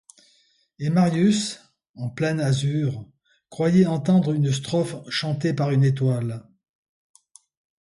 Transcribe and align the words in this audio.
Et 0.79 0.89
Marius, 0.89 1.59
en 1.93 2.09
plein 2.09 2.39
azur, 2.39 3.05
croyait 3.51 3.85
entendre 3.85 4.31
une 4.33 4.51
strophe 4.51 4.95
chantée 5.09 5.53
par 5.53 5.69
une 5.69 5.83
étoile. 5.83 6.43